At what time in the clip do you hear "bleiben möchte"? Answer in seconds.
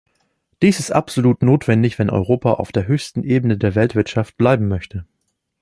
4.35-5.05